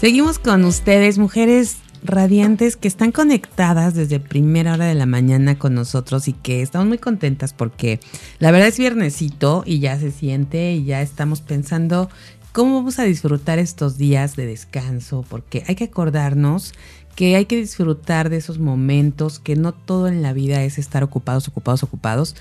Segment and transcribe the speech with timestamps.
[0.00, 5.74] Seguimos con ustedes, mujeres radiantes que están conectadas desde primera hora de la mañana con
[5.74, 8.00] nosotros y que estamos muy contentas porque
[8.38, 12.08] la verdad es viernesito y ya se siente y ya estamos pensando
[12.52, 16.72] cómo vamos a disfrutar estos días de descanso porque hay que acordarnos
[17.14, 21.04] que hay que disfrutar de esos momentos, que no todo en la vida es estar
[21.04, 22.36] ocupados, ocupados, ocupados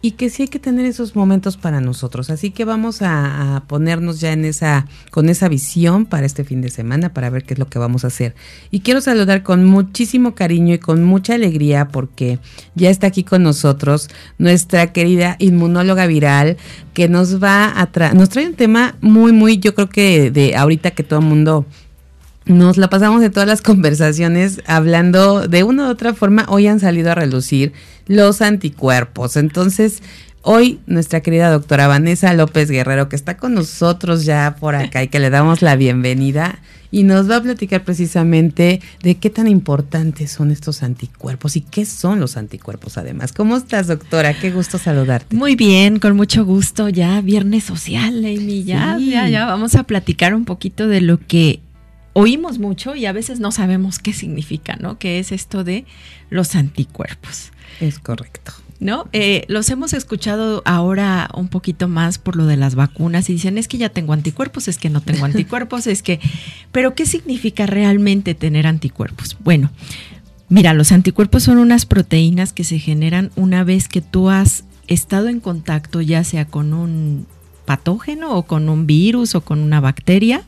[0.00, 2.30] y que sí hay que tener esos momentos para nosotros.
[2.30, 6.70] Así que vamos a, ponernos ya en esa, con esa visión para este fin de
[6.70, 8.34] semana, para ver qué es lo que vamos a hacer.
[8.70, 12.38] Y quiero saludar con muchísimo cariño y con mucha alegría porque
[12.74, 16.56] ya está aquí con nosotros nuestra querida inmunóloga viral
[16.94, 20.56] que nos va a traer, nos trae un tema muy, muy, yo creo que de
[20.56, 21.66] ahorita que todo el mundo
[22.48, 26.46] nos la pasamos de todas las conversaciones hablando de una u otra forma.
[26.48, 27.72] Hoy han salido a relucir
[28.06, 29.36] los anticuerpos.
[29.36, 30.02] Entonces,
[30.42, 35.08] hoy nuestra querida doctora Vanessa López Guerrero, que está con nosotros ya por acá y
[35.08, 36.58] que le damos la bienvenida,
[36.90, 41.84] y nos va a platicar precisamente de qué tan importantes son estos anticuerpos y qué
[41.84, 43.32] son los anticuerpos además.
[43.32, 44.32] ¿Cómo estás, doctora?
[44.32, 45.36] Qué gusto saludarte.
[45.36, 46.88] Muy bien, con mucho gusto.
[46.88, 51.60] Ya viernes social, Amy, ya, ya, ya vamos a platicar un poquito de lo que
[52.18, 54.98] oímos mucho y a veces no sabemos qué significa, ¿no?
[54.98, 55.84] ¿Qué es esto de
[56.30, 57.52] los anticuerpos?
[57.80, 58.52] Es correcto.
[58.80, 59.08] ¿No?
[59.12, 63.58] Eh, los hemos escuchado ahora un poquito más por lo de las vacunas y dicen,
[63.58, 66.20] es que ya tengo anticuerpos, es que no tengo anticuerpos, es que...
[66.70, 69.36] Pero ¿qué significa realmente tener anticuerpos?
[69.40, 69.70] Bueno,
[70.48, 75.28] mira, los anticuerpos son unas proteínas que se generan una vez que tú has estado
[75.28, 77.26] en contacto ya sea con un
[77.64, 80.44] patógeno o con un virus o con una bacteria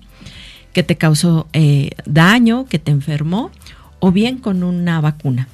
[0.72, 3.50] que te causó eh, daño, que te enfermó,
[3.98, 5.48] o bien con una vacuna.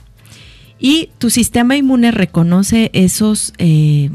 [0.78, 4.10] Y tu sistema inmune reconoce esos, eh,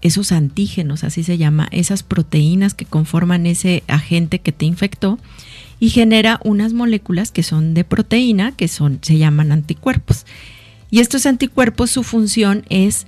[0.00, 5.18] esos antígenos, así se llama, esas proteínas que conforman ese agente que te infectó
[5.78, 10.24] y genera unas moléculas que son de proteína, que son, se llaman anticuerpos.
[10.90, 13.06] Y estos anticuerpos, su función es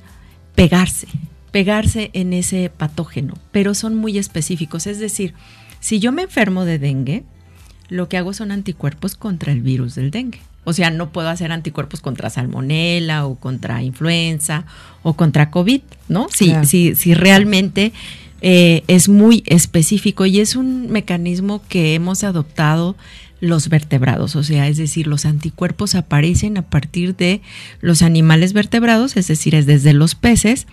[0.54, 1.08] pegarse,
[1.50, 4.86] pegarse en ese patógeno, pero son muy específicos.
[4.86, 5.32] Es decir,
[5.80, 7.24] si yo me enfermo de dengue,
[7.88, 10.40] lo que hago son anticuerpos contra el virus del dengue.
[10.64, 14.66] O sea, no puedo hacer anticuerpos contra salmonela o contra influenza
[15.02, 16.26] o contra COVID, ¿no?
[16.30, 16.52] Si,
[16.94, 17.92] si, realmente
[18.42, 22.96] eh, es muy específico y es un mecanismo que hemos adoptado
[23.40, 27.40] los vertebrados, o sea, es decir, los anticuerpos aparecen a partir de
[27.80, 30.66] los animales vertebrados, es decir, es desde los peces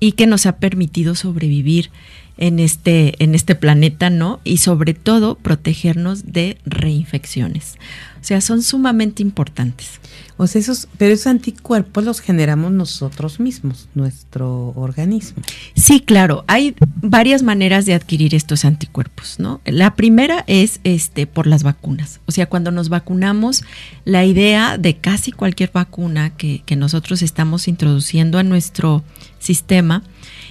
[0.00, 1.90] y que nos ha permitido sobrevivir
[2.38, 4.40] en este, en este planeta, ¿no?
[4.44, 7.76] Y sobre todo protegernos de reinfecciones.
[8.20, 10.00] O sea, son sumamente importantes.
[10.36, 15.42] O sea, esos, pero esos anticuerpos los generamos nosotros mismos, nuestro organismo.
[15.74, 19.60] Sí, claro, hay varias maneras de adquirir estos anticuerpos, ¿no?
[19.64, 22.20] La primera es este por las vacunas.
[22.26, 23.62] O sea, cuando nos vacunamos,
[24.04, 29.04] la idea de casi cualquier vacuna que, que nosotros estamos introduciendo a nuestro
[29.46, 30.02] sistema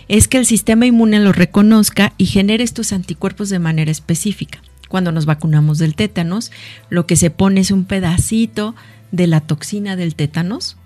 [0.08, 4.62] es que el sistema inmune lo reconozca y genere estos anticuerpos de manera específica.
[4.88, 6.52] Cuando nos vacunamos del tétanos,
[6.90, 8.76] lo que se pone es un pedacito
[9.12, 10.78] de la toxina del tétanos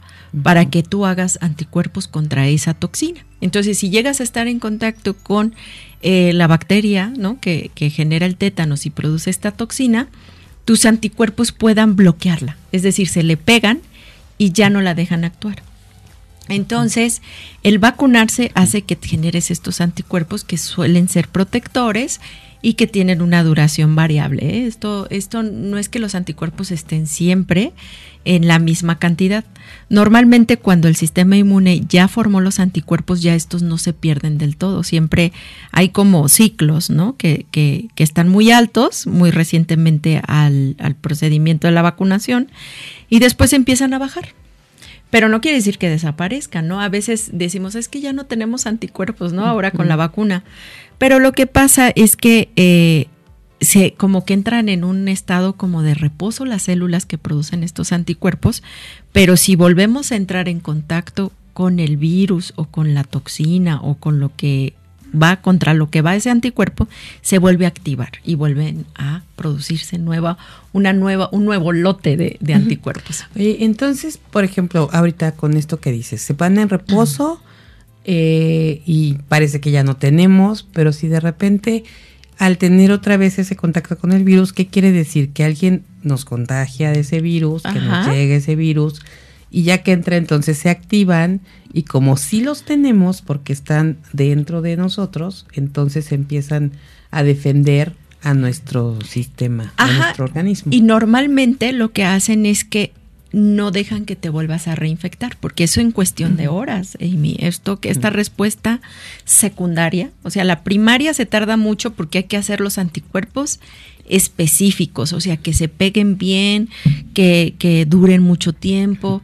[0.44, 3.26] para que tú hagas anticuerpos contra esa toxina.
[3.42, 5.56] Entonces, si llegas a estar en contacto con
[6.02, 7.40] eh, la bacteria ¿no?
[7.40, 10.08] que, que genera el tétanos y produce esta toxina,
[10.66, 13.82] tus anticuerpos puedan bloquearla, es decir, se le pegan
[14.38, 15.64] y ya no la dejan actuar.
[16.50, 17.22] Entonces,
[17.64, 22.20] el vacunarse hace que generes estos anticuerpos que suelen ser protectores
[22.62, 24.44] y que tienen una duración variable.
[24.44, 24.68] ¿eh?
[24.68, 27.72] Esto, esto no es que los anticuerpos estén siempre
[28.26, 29.46] en la misma cantidad.
[29.88, 34.58] Normalmente cuando el sistema inmune ya formó los anticuerpos, ya estos no se pierden del
[34.58, 34.84] todo.
[34.84, 35.32] Siempre
[35.72, 37.16] hay como ciclos, ¿no?
[37.16, 42.52] Que, que, que están muy altos, muy recientemente al, al procedimiento de la vacunación,
[43.10, 44.34] y después empiezan a bajar.
[45.10, 46.82] Pero no quiere decir que desaparezcan, ¿no?
[46.82, 49.46] A veces decimos, es que ya no tenemos anticuerpos, ¿no?
[49.46, 50.44] Ahora con la vacuna.
[50.98, 53.08] Pero lo que pasa es que eh,
[53.62, 57.92] se, como que entran en un estado como de reposo las células que producen estos
[57.92, 58.64] anticuerpos,
[59.12, 63.96] pero si volvemos a entrar en contacto con el virus o con la toxina o
[63.96, 64.76] con lo que
[65.14, 66.88] va contra lo que va ese anticuerpo,
[67.22, 70.38] se vuelve a activar y vuelven a producirse nueva,
[70.74, 73.26] una nueva, un nuevo lote de, anticuerpos.
[73.36, 77.42] entonces, por ejemplo, ahorita con esto que dices, se van en reposo
[78.06, 81.84] eh, y parece que ya no tenemos, pero si de repente
[82.38, 85.32] al tener otra vez ese contacto con el virus, ¿qué quiere decir?
[85.34, 89.02] Que alguien nos contagia de ese virus, que nos llegue ese virus
[89.52, 91.42] y ya que entra entonces se activan
[91.74, 96.72] y como sí los tenemos porque están dentro de nosotros, entonces empiezan
[97.12, 100.72] a defender a nuestro sistema, a nuestro organismo.
[100.74, 102.92] Y normalmente lo que hacen es que
[103.32, 107.38] no dejan que te vuelvas a reinfectar, porque eso en cuestión de horas, Amy.
[107.40, 108.82] Esto que esta respuesta
[109.24, 113.60] secundaria, o sea, la primaria se tarda mucho porque hay que hacer los anticuerpos
[114.10, 116.70] específicos, o sea, que se peguen bien,
[117.14, 119.22] que, que duren mucho tiempo.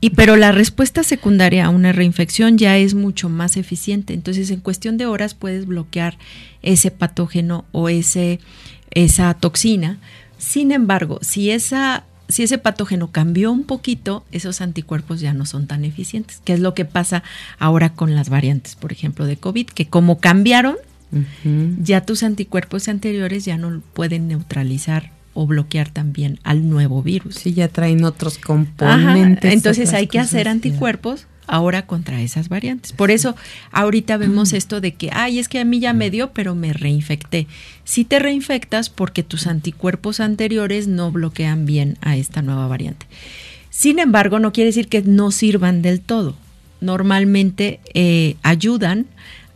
[0.00, 4.14] Y pero la respuesta secundaria a una reinfección ya es mucho más eficiente.
[4.14, 6.18] Entonces, en cuestión de horas puedes bloquear
[6.62, 8.38] ese patógeno o ese
[8.90, 9.98] esa toxina.
[10.38, 15.66] Sin embargo, si esa si ese patógeno cambió un poquito, esos anticuerpos ya no son
[15.66, 17.22] tan eficientes, que es lo que pasa
[17.58, 20.76] ahora con las variantes, por ejemplo, de COVID, que como cambiaron,
[21.82, 27.36] ya tus anticuerpos anteriores ya no pueden neutralizar o bloquear también al nuevo virus.
[27.36, 29.52] Sí, ya traen otros componentes.
[29.52, 32.92] Entonces hay que hacer anticuerpos ahora contra esas variantes.
[32.92, 33.34] Por eso
[33.72, 36.72] ahorita vemos esto de que, ay, es que a mí ya me dio, pero me
[36.72, 37.46] reinfecté.
[37.84, 43.06] Si te reinfectas porque tus anticuerpos anteriores no bloquean bien a esta nueva variante.
[43.70, 46.36] Sin embargo, no quiere decir que no sirvan del todo.
[46.80, 49.06] Normalmente eh, ayudan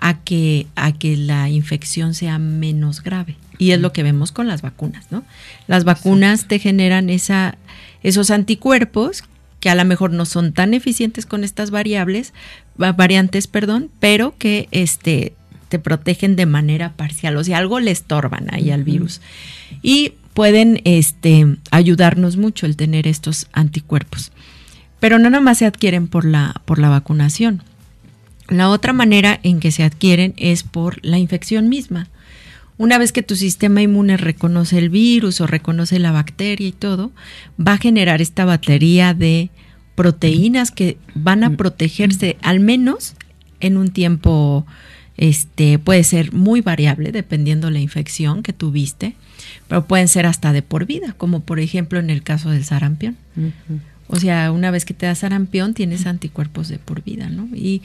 [0.02, 3.36] a que, a que la infección sea menos grave.
[3.58, 5.22] Y es lo que vemos con las vacunas, ¿no?
[5.68, 7.56] Las vacunas te generan esa,
[8.02, 9.22] esos anticuerpos
[9.60, 12.32] que a lo mejor no son tan eficientes con estas variables,
[12.76, 15.34] variantes, perdón, pero que este,
[15.68, 19.20] te protegen de manera parcial, o sea, algo le estorban ahí al virus.
[19.82, 24.32] Y pueden este, ayudarnos mucho el tener estos anticuerpos.
[24.98, 27.62] Pero no nada más se adquieren por la, por la vacunación.
[28.52, 32.08] La otra manera en que se adquieren es por la infección misma.
[32.78, 37.12] Una vez que tu sistema inmune reconoce el virus o reconoce la bacteria y todo,
[37.60, 39.50] va a generar esta batería de
[39.94, 41.56] proteínas que van a mm.
[41.56, 43.14] protegerse al menos
[43.60, 44.66] en un tiempo
[45.16, 49.14] este puede ser muy variable dependiendo la infección que tuviste,
[49.68, 53.16] pero pueden ser hasta de por vida, como por ejemplo en el caso del sarampión.
[54.08, 57.48] O sea, una vez que te da sarampión tienes anticuerpos de por vida, ¿no?
[57.54, 57.82] Y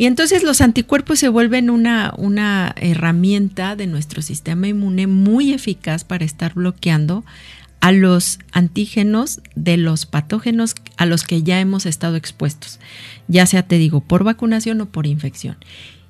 [0.00, 6.04] y entonces los anticuerpos se vuelven una, una herramienta de nuestro sistema inmune muy eficaz
[6.04, 7.24] para estar bloqueando
[7.80, 12.78] a los antígenos de los patógenos a los que ya hemos estado expuestos,
[13.26, 15.56] ya sea, te digo, por vacunación o por infección.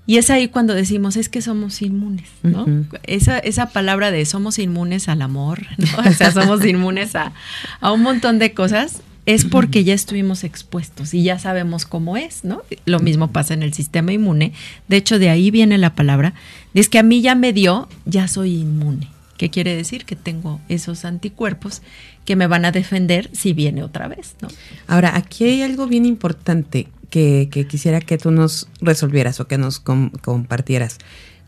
[0.05, 2.67] Y es ahí cuando decimos, es que somos inmunes, ¿no?
[3.05, 5.87] esa, esa palabra de somos inmunes al amor, ¿no?
[6.11, 7.33] O sea, somos inmunes a,
[7.81, 12.45] a un montón de cosas, es porque ya estuvimos expuestos y ya sabemos cómo es,
[12.45, 12.63] ¿no?
[12.87, 14.55] Lo mismo pasa en el sistema inmune.
[14.89, 16.33] De hecho, de ahí viene la palabra.
[16.73, 19.11] Es que a mí ya me dio, ya soy inmune.
[19.37, 20.07] ¿Qué quiere decir?
[20.07, 21.83] Que tengo esos anticuerpos
[22.25, 24.49] que me van a defender si viene otra vez, ¿no?
[24.87, 29.79] Ahora, aquí hay algo bien importante que, quisiera que tú nos resolvieras o que nos
[29.79, 30.97] compartieras.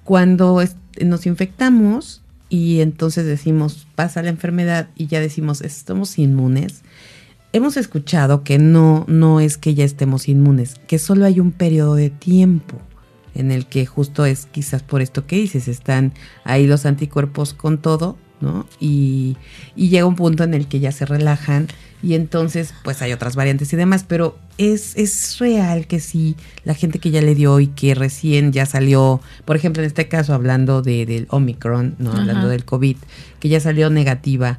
[0.05, 0.63] Cuando
[1.03, 6.83] nos infectamos y entonces decimos, pasa la enfermedad y ya decimos, estamos inmunes,
[7.53, 11.95] hemos escuchado que no, no es que ya estemos inmunes, que solo hay un periodo
[11.95, 12.79] de tiempo
[13.35, 16.13] en el que justo es quizás por esto que dices, están
[16.45, 18.67] ahí los anticuerpos con todo, ¿no?
[18.81, 19.37] Y,
[19.77, 21.69] y llega un punto en el que ya se relajan
[22.03, 26.75] y entonces pues hay otras variantes y demás, pero es, es real que si la
[26.75, 30.33] gente que ya le dio y que recién ya salió, por ejemplo en este caso
[30.33, 32.13] hablando de, del Omicron, ¿no?
[32.13, 32.97] Hablando del COVID,
[33.39, 34.59] que ya salió negativa,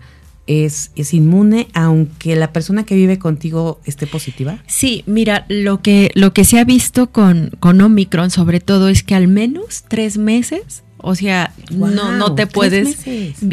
[0.52, 4.64] es, es, inmune aunque la persona que vive contigo esté positiva?
[4.68, 9.04] Sí, mira, lo que, lo que se ha visto con, con Omicron sobre todo es
[9.04, 13.00] que al menos tres meses o sea, no, no te puedes.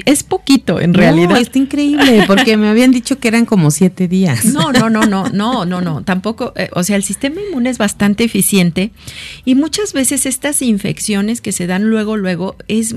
[0.05, 1.31] Es poquito, en realidad.
[1.31, 4.45] No, está increíble, porque me habían dicho que eran como siete días.
[4.45, 6.03] No, no, no, no, no, no, no.
[6.05, 6.53] Tampoco.
[6.57, 8.93] Eh, o sea, el sistema inmune es bastante eficiente
[9.45, 12.97] y muchas veces estas infecciones que se dan luego, luego, es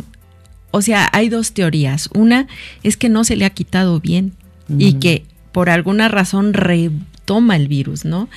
[0.72, 2.10] o sea, hay dos teorías.
[2.13, 2.48] Una
[2.84, 4.34] es que no se le ha quitado bien
[4.78, 8.30] y que por alguna razón retoma el virus, ¿no?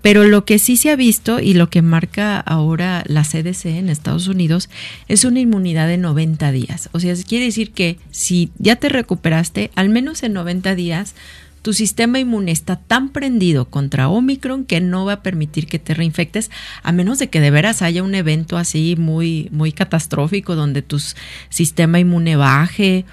[0.00, 3.90] pero lo que sí se ha visto y lo que marca ahora la CDC en
[3.90, 4.70] Estados Unidos
[5.08, 6.88] es una inmunidad de 90 días.
[6.92, 11.14] O sea, quiere decir que si ya te recuperaste, al menos en 90 días
[11.62, 15.94] tu sistema inmune está tan prendido contra Omicron que no va a permitir que te
[15.94, 16.50] reinfectes,
[16.82, 21.00] a menos de que de veras haya un evento así muy, muy catastrófico donde tu
[21.48, 23.04] sistema inmune baje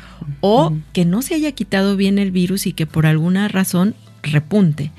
[0.42, 4.92] o que no se haya quitado bien el virus y que por alguna razón repunte.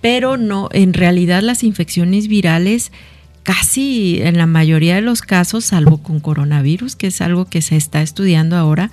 [0.00, 2.92] Pero no, en realidad las infecciones virales
[3.42, 7.76] casi en la mayoría de los casos, salvo con coronavirus, que es algo que se
[7.76, 8.90] está estudiando ahora,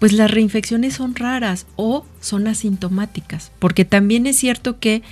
[0.00, 5.02] pues las reinfecciones son raras o son asintomáticas, porque también es cierto que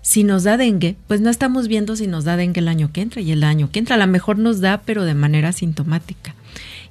[0.00, 3.02] si nos da dengue, pues no estamos viendo si nos da dengue el año que
[3.02, 6.34] entra y el año que entra a lo mejor nos da, pero de manera asintomática.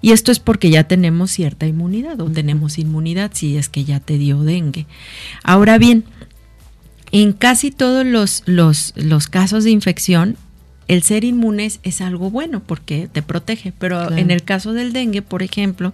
[0.01, 3.99] Y esto es porque ya tenemos cierta inmunidad o tenemos inmunidad si es que ya
[4.01, 4.85] te dio dengue.
[5.41, 6.03] Ahora bien,
[7.11, 10.37] en casi todos los, los, los casos de infección,
[10.87, 15.21] el ser inmunes es algo bueno porque te protege, pero en el caso del dengue,
[15.21, 15.93] por ejemplo,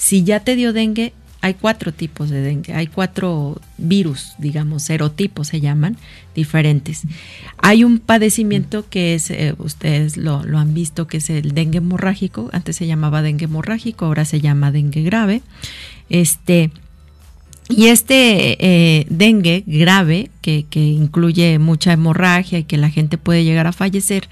[0.00, 5.48] si ya te dio dengue, hay cuatro tipos de dengue, hay cuatro virus, digamos, serotipos
[5.48, 5.98] se llaman,
[6.34, 7.02] diferentes.
[7.58, 12.48] Hay un padecimiento que es, eh, ustedes lo, han visto, que es el dengue hemorrágico,
[12.54, 15.42] antes se llamaba dengue hemorrágico, ahora se llama dengue grave.
[16.08, 16.70] Este,
[17.68, 23.66] y este eh, dengue grave, que, incluye mucha hemorragia y que la gente puede llegar
[23.66, 24.30] a fallecer,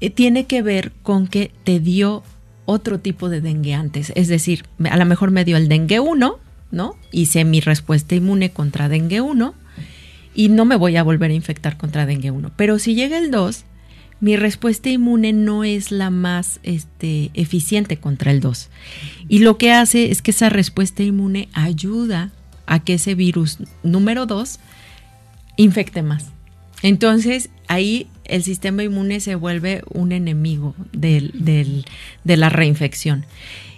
[0.00, 2.22] eh, tiene que ver con que te dio
[2.64, 4.12] otro tipo de dengue antes.
[4.14, 6.38] Es decir, a lo mejor me dio el dengue 1,
[6.70, 6.96] ¿no?
[7.10, 9.54] Hice mi respuesta inmune contra dengue 1
[10.34, 12.52] y no me voy a volver a infectar contra dengue 1.
[12.56, 13.64] Pero si llega el 2,
[14.20, 18.70] mi respuesta inmune no es la más este, eficiente contra el 2.
[19.28, 22.30] Y lo que hace es que esa respuesta inmune ayuda
[22.66, 24.60] a que ese virus número 2
[25.56, 26.26] infecte más.
[26.82, 31.84] Entonces ahí el sistema inmune se vuelve un enemigo de
[32.24, 33.24] la reinfección.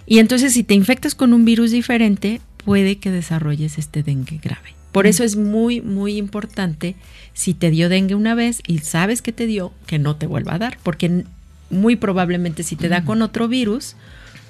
[0.05, 4.75] Y entonces si te infectas con un virus diferente, puede que desarrolles este dengue grave.
[4.91, 6.95] Por eso es muy, muy importante
[7.33, 10.55] si te dio dengue una vez y sabes que te dio, que no te vuelva
[10.55, 11.25] a dar, porque
[11.69, 13.95] muy probablemente si te da con otro virus,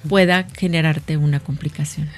[0.08, 2.08] pueda generarte una complicación.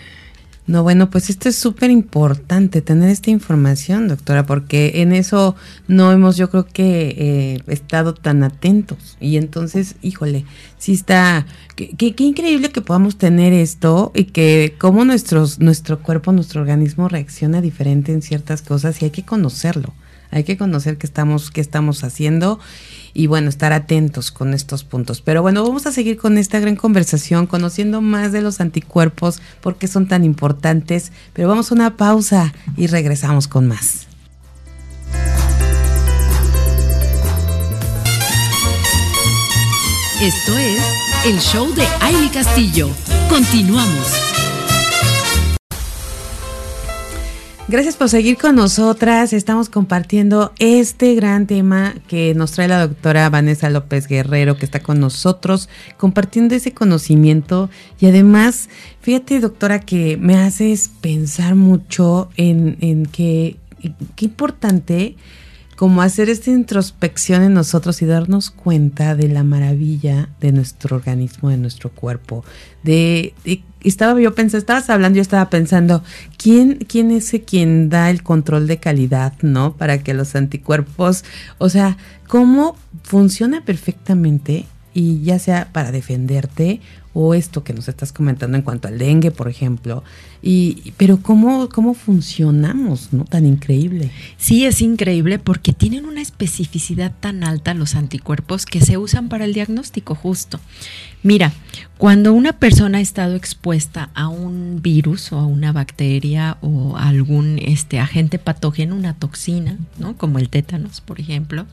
[0.69, 5.57] No, bueno, pues esto es súper importante tener esta información, doctora, porque en eso
[5.89, 9.17] no hemos, yo creo que, eh, estado tan atentos.
[9.19, 10.45] Y entonces, híjole,
[10.77, 16.61] sí está, qué, increíble que podamos tener esto y que cómo nuestros, nuestro cuerpo, nuestro
[16.61, 19.95] organismo reacciona diferente en ciertas cosas y hay que conocerlo.
[20.31, 22.61] Hay que conocer qué estamos, qué estamos haciendo
[23.15, 25.21] y bueno, estar atentos con estos puntos.
[25.21, 29.77] Pero bueno, vamos a seguir con esta gran conversación, conociendo más de los anticuerpos, por
[29.77, 31.13] qué son tan importantes.
[31.33, 34.07] Pero vamos a una pausa y regresamos con más.
[40.21, 40.83] Esto es
[41.27, 42.89] el show de Aile Castillo.
[43.29, 44.28] Continuamos.
[47.71, 49.35] Gracias por seguir con nosotras.
[49.35, 54.81] Estamos compartiendo este gran tema que nos trae la doctora Vanessa López Guerrero, que está
[54.81, 57.69] con nosotros, compartiendo ese conocimiento.
[58.01, 58.71] Y además,
[59.03, 63.59] fíjate, doctora, que me haces pensar mucho en, en que
[64.17, 65.17] qué importante
[65.79, 71.51] como hacer esta introspección en nosotros y darnos cuenta de la maravilla de nuestro organismo,
[71.51, 72.45] de nuestro cuerpo.
[72.83, 73.33] De,
[73.85, 76.03] estaba yo pensando, estabas hablando, yo estaba pensando,
[76.37, 79.77] ¿quién, quién es quien da el control de calidad, no?
[79.77, 81.25] Para que los anticuerpos,
[81.59, 84.67] o sea, cómo funciona perfectamente
[84.99, 86.81] y ya sea para defenderte
[87.15, 90.03] o esto que nos estás comentando en cuanto al dengue, por ejemplo.
[90.43, 93.25] Y, pero cómo, cómo funcionamos, ¿no?
[93.25, 94.11] Tan increíble.
[94.39, 99.45] Sí, es increíble porque tienen una especificidad tan alta los anticuerpos que se usan para
[99.45, 100.59] el diagnóstico justo.
[101.23, 101.53] Mira,
[101.97, 107.07] cuando una persona ha estado expuesta a un virus o a una bacteria o a
[107.07, 110.17] algún este, agente patógeno, una toxina, ¿no?
[110.17, 111.67] Como el tétanos, por ejemplo,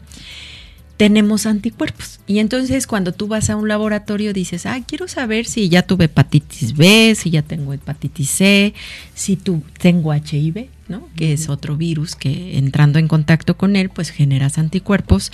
[0.98, 2.20] tenemos anticuerpos.
[2.26, 6.06] Y entonces cuando tú vas a un laboratorio dices, ah, quiero saber si ya tuve
[6.06, 8.74] hepatitis B, si ya tengo hepatitis C,
[9.14, 11.08] si tu, tengo HIV, ¿no?
[11.16, 15.32] Que es otro virus que entrando en contacto con él, pues generas anticuerpos.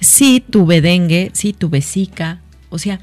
[0.00, 2.40] Si tuve dengue, si tuve Zika,
[2.70, 3.00] o sea,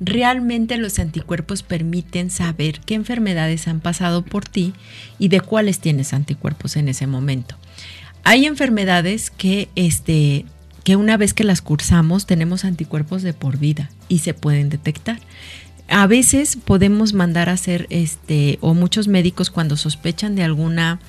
[0.00, 4.72] realmente los anticuerpos permiten saber qué enfermedades han pasado por ti
[5.18, 7.56] y de cuáles tienes anticuerpos en ese momento.
[8.24, 10.46] Hay enfermedades que este,
[10.84, 15.20] que una vez que las cursamos tenemos anticuerpos de por vida y se pueden detectar.
[15.88, 21.00] A veces podemos mandar a hacer este o muchos médicos cuando sospechan de alguna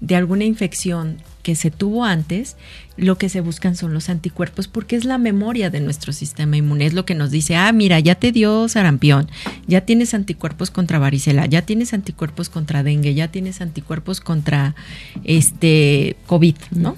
[0.00, 2.56] de alguna infección que se tuvo antes,
[2.96, 6.86] lo que se buscan son los anticuerpos porque es la memoria de nuestro sistema inmune,
[6.86, 9.30] es lo que nos dice, ah, mira, ya te dio sarampión,
[9.66, 14.74] ya tienes anticuerpos contra varicela, ya tienes anticuerpos contra dengue, ya tienes anticuerpos contra
[15.22, 16.96] este COVID, ¿no?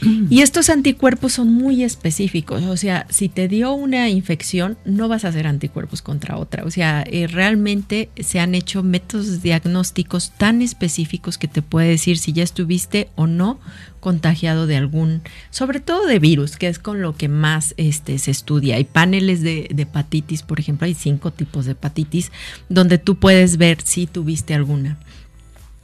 [0.00, 5.24] Y estos anticuerpos son muy específicos, o sea, si te dio una infección, no vas
[5.24, 10.62] a hacer anticuerpos contra otra, o sea, eh, realmente se han hecho métodos diagnósticos tan
[10.62, 13.58] específicos que te puede decir si ya estuviste o no
[13.98, 18.30] contagiado de algún, sobre todo de virus, que es con lo que más este, se
[18.30, 18.76] estudia.
[18.76, 22.30] Hay paneles de, de hepatitis, por ejemplo, hay cinco tipos de hepatitis,
[22.68, 24.98] donde tú puedes ver si tuviste alguna.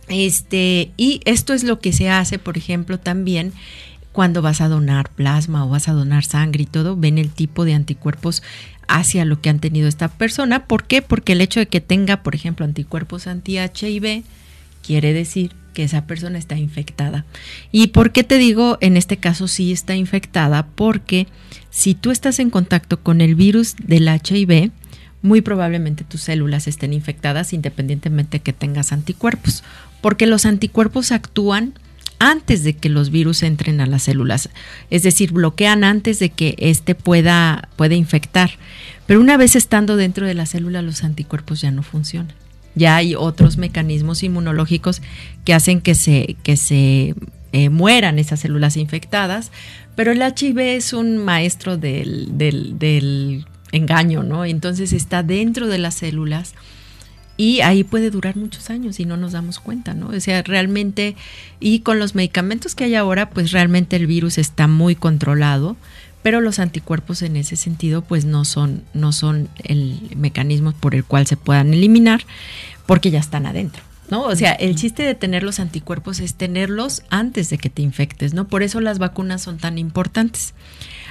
[0.09, 3.53] Este, y esto es lo que se hace, por ejemplo, también
[4.15, 7.65] cuando vas a donar plasma o vas a donar sangre y todo, ven el tipo
[7.65, 8.43] de anticuerpos.
[8.87, 10.67] hacia lo que han tenido esta persona.
[10.67, 11.01] ¿Por qué?
[11.01, 14.25] Porque el hecho de que tenga, por ejemplo, anticuerpos anti-HIV
[14.87, 17.25] quiere decir que esa persona está infectada.
[17.73, 20.67] ¿Y por qué te digo en este caso sí está infectada?
[20.75, 21.27] Porque
[21.71, 24.71] si tú estás en contacto con el virus del HIV,
[25.23, 29.65] muy probablemente tus células estén infectadas independientemente que tengas anticuerpos,
[30.03, 31.73] porque los anticuerpos actúan
[32.19, 34.51] antes de que los virus entren a las células,
[34.91, 38.53] es decir, bloquean antes de que éste pueda, infectar.
[39.07, 42.35] Pero una vez estando dentro de la célula, los anticuerpos ya no funcionan
[42.77, 45.01] ya hay otros mecanismos inmunológicos
[45.45, 47.15] que hacen que se, que se
[47.53, 49.53] eh, mueran esas células infectadas,
[49.95, 54.45] pero el HIV es un maestro del, del, engaño, ¿no?
[54.45, 56.55] Entonces está dentro de las células
[57.37, 60.09] y ahí puede durar muchos años y no nos damos cuenta, ¿no?
[60.09, 61.17] O sea, realmente,
[61.61, 65.77] y con los medicamentos que hay ahora, pues realmente el virus está muy controlado,
[66.23, 71.05] pero los anticuerpos en ese sentido pues no son, no son el mecanismo por el
[71.05, 72.25] cual se puedan eliminar
[72.87, 73.83] porque ya están adentro.
[74.11, 74.25] ¿No?
[74.25, 78.35] O sea, el chiste de tener los anticuerpos es tenerlos antes de que te infectes,
[78.35, 78.47] ¿no?
[78.47, 80.53] Por eso las vacunas son tan importantes.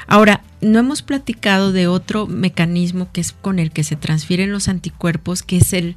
[0.08, 4.68] Ahora, no hemos platicado de otro mecanismo que es con el que se transfieren los
[4.68, 5.96] anticuerpos, que es el,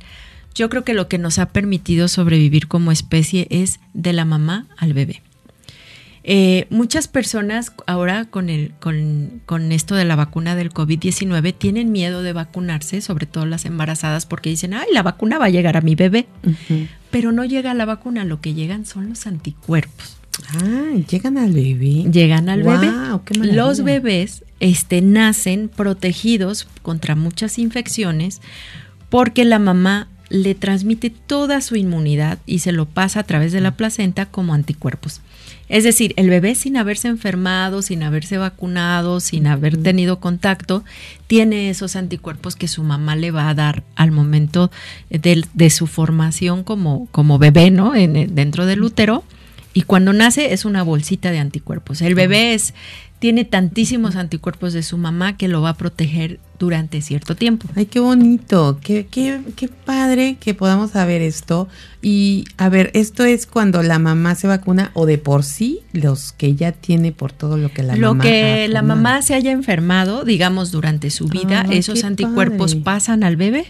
[0.55, 4.67] yo creo que lo que nos ha permitido sobrevivir como especie es de la mamá
[4.77, 5.23] al bebé.
[6.29, 11.93] Eh, muchas personas ahora con, el, con, con esto de la vacuna del COVID-19 tienen
[11.93, 15.77] miedo de vacunarse, sobre todo las embarazadas, porque dicen, ay, la vacuna va a llegar
[15.77, 16.27] a mi bebé.
[17.13, 20.16] Pero no llega la vacuna, lo que llegan son los anticuerpos.
[20.53, 22.05] Ah, llegan al bebé.
[22.11, 22.91] Llegan al bebé.
[23.53, 28.41] Los bebés este, nacen protegidos contra muchas infecciones
[29.09, 33.61] porque la mamá le transmite toda su inmunidad y se lo pasa a través de
[33.61, 35.21] la placenta como anticuerpos.
[35.69, 40.85] Es decir, el bebé sin haberse enfermado, sin haberse vacunado, sin haber tenido contacto,
[41.27, 44.71] tiene esos anticuerpos que su mamá le va a dar al momento
[45.11, 47.95] de, su formación como, como bebé, ¿no?
[47.95, 49.25] En, dentro del útero.
[49.77, 52.01] Y cuando nace es una bolsita de anticuerpos.
[52.01, 52.73] El bebé es,
[53.19, 57.69] tiene tantísimos anticuerpos de su mamá que lo va a proteger durante cierto tiempo.
[57.77, 61.69] Ay, qué bonito, qué, qué, qué padre que podamos saber esto.
[62.01, 66.33] Y a ver, ¿esto es cuando la mamá se vacuna o de por sí los
[66.33, 68.25] que ya tiene por todo lo que la lo mamá...
[68.25, 73.37] Lo que la mamá se haya enfermado, digamos, durante su vida, esos anticuerpos pasan al
[73.37, 73.67] bebé.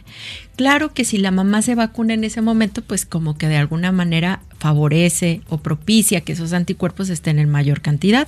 [0.55, 3.91] Claro que si la mamá se vacuna en ese momento, pues como que de alguna
[3.91, 8.27] manera favorece o propicia que esos anticuerpos estén en mayor cantidad.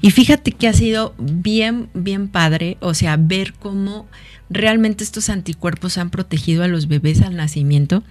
[0.00, 4.06] Y fíjate que ha sido bien, bien padre, o sea, ver cómo
[4.48, 8.02] realmente estos anticuerpos han protegido a los bebés al nacimiento.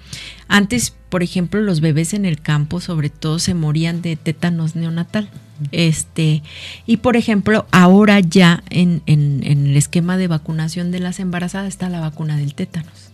[0.47, 5.27] Antes, por ejemplo, los bebés en el campo, sobre todo, se morían de tétanos neonatal.
[5.71, 6.43] Este,
[6.85, 11.89] y por ejemplo, ahora ya en, en el esquema de vacunación de las embarazadas está
[11.89, 13.04] la vacuna del tétanos.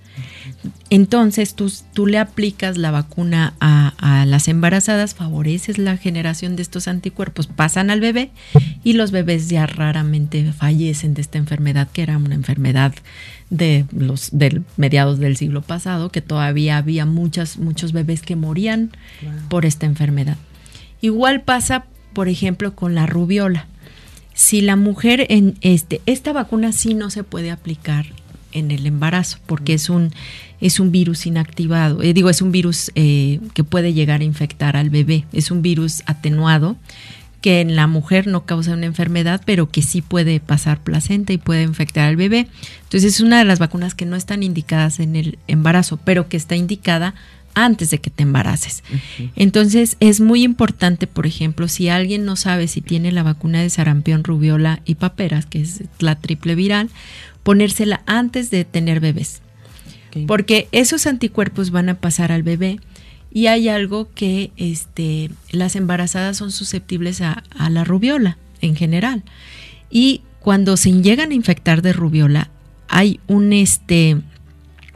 [0.89, 6.61] Entonces tú, tú le aplicas la vacuna a, a, las embarazadas, favoreces la generación de
[6.61, 8.31] estos anticuerpos, pasan al bebé
[8.83, 12.93] y los bebés ya raramente fallecen de esta enfermedad, que era una enfermedad
[13.49, 18.91] de los del mediados del siglo pasado, que todavía había muchas, muchos bebés que morían
[19.49, 20.37] por esta enfermedad.
[21.01, 23.67] Igual pasa, por ejemplo, con la rubiola.
[24.33, 28.05] Si la mujer en este, esta vacuna sí no se puede aplicar
[28.51, 30.11] en el embarazo, porque es un,
[30.59, 34.77] es un virus inactivado, eh, digo, es un virus eh, que puede llegar a infectar
[34.77, 36.77] al bebé, es un virus atenuado
[37.41, 41.39] que en la mujer no causa una enfermedad, pero que sí puede pasar placenta y
[41.39, 42.47] puede infectar al bebé.
[42.83, 46.37] Entonces es una de las vacunas que no están indicadas en el embarazo, pero que
[46.37, 47.15] está indicada
[47.53, 48.83] antes de que te embaraces.
[49.35, 53.69] Entonces es muy importante, por ejemplo, si alguien no sabe si tiene la vacuna de
[53.69, 56.89] sarampión, rubiola y paperas, que es la triple viral,
[57.43, 59.41] ponérsela antes de tener bebés.
[60.27, 62.79] Porque esos anticuerpos van a pasar al bebé
[63.31, 69.23] y hay algo que este, las embarazadas son susceptibles a, a la rubiola en general.
[69.89, 72.49] Y cuando se llegan a infectar de rubiola,
[72.89, 74.17] hay un este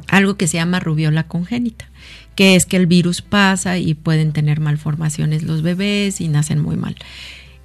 [0.07, 1.89] algo que se llama rubiola congénita,
[2.35, 6.75] que es que el virus pasa y pueden tener malformaciones los bebés y nacen muy
[6.75, 6.95] mal.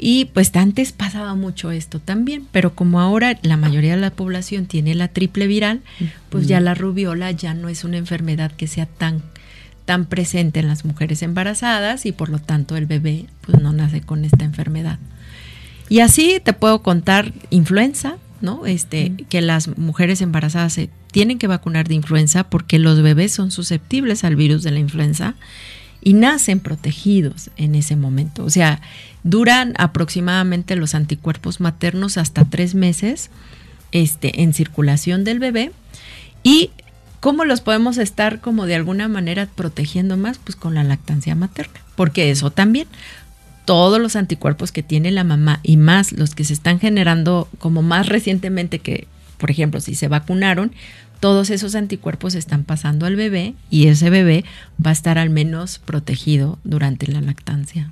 [0.02, 4.64] Y pues antes pasaba mucho esto también, pero como ahora la mayoría de la población
[4.64, 5.82] tiene la triple viral,
[6.30, 9.20] pues ya la rubiola ya no es una enfermedad que sea tan
[9.84, 14.00] tan presente en las mujeres embarazadas y por lo tanto el bebé pues no nace
[14.00, 14.98] con esta enfermedad.
[15.90, 18.64] Y así te puedo contar influenza, ¿no?
[18.64, 23.50] Este, que las mujeres embarazadas se tienen que vacunar de influenza porque los bebés son
[23.50, 25.34] susceptibles al virus de la influenza
[26.02, 28.44] y nacen protegidos en ese momento.
[28.44, 28.80] O sea,
[29.22, 33.30] duran aproximadamente los anticuerpos maternos hasta tres meses
[33.92, 35.72] este, en circulación del bebé
[36.42, 36.70] y
[37.20, 40.38] ¿Cómo los podemos estar como de alguna manera protegiendo más?
[40.38, 42.88] Pues con la lactancia materna, porque eso también,
[43.66, 47.82] todos los anticuerpos que tiene la mamá y más los que se están generando como
[47.82, 50.72] más recientemente que, por ejemplo, si se vacunaron,
[51.20, 54.44] todos esos anticuerpos están pasando al bebé y ese bebé
[54.84, 57.90] va a estar al menos protegido durante la lactancia.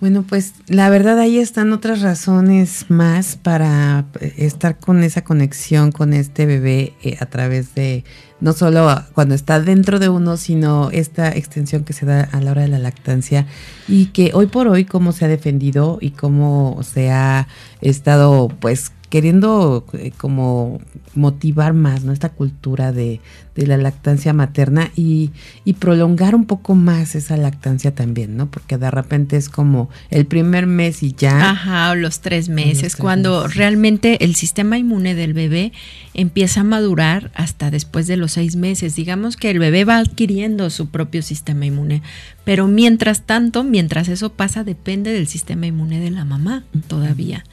[0.00, 5.90] Bueno, pues la verdad ahí están otras razones más para eh, estar con esa conexión
[5.90, 8.04] con este bebé eh, a través de
[8.40, 12.52] no solo cuando está dentro de uno, sino esta extensión que se da a la
[12.52, 13.46] hora de la lactancia
[13.88, 17.48] y que hoy por hoy cómo se ha defendido y cómo se ha
[17.80, 20.80] estado pues queriendo eh, como
[21.14, 22.12] motivar más ¿no?
[22.12, 23.20] esta cultura de,
[23.58, 25.32] de la lactancia materna y,
[25.64, 28.48] y, prolongar un poco más esa lactancia también, ¿no?
[28.48, 31.50] Porque de repente es como el primer mes y ya.
[31.50, 33.56] Ajá, o los tres meses, los tres cuando meses.
[33.56, 35.72] realmente el sistema inmune del bebé
[36.14, 38.94] empieza a madurar hasta después de los seis meses.
[38.94, 42.02] Digamos que el bebé va adquiriendo su propio sistema inmune,
[42.44, 47.44] pero mientras tanto, mientras eso pasa, depende del sistema inmune de la mamá todavía,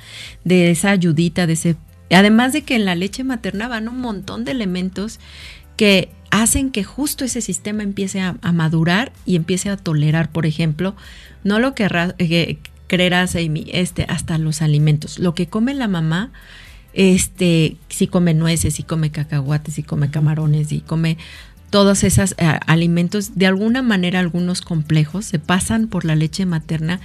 [0.44, 1.78] de esa ayudita, de ese...
[2.12, 5.20] Además de que en la leche materna van un montón de elementos
[5.76, 10.96] que hacen que justo ese sistema empiece a, madurar y empiece a tolerar, por ejemplo,
[11.44, 12.58] no lo que eh,
[12.88, 15.20] creerás, Amy, este, hasta los alimentos.
[15.20, 16.32] Lo que come la mamá,
[16.94, 21.18] este, si come nueces, si come cacahuates, si come camarones, si come
[21.70, 27.00] todos esos eh, alimentos, de alguna manera algunos complejos, se pasan por la leche materna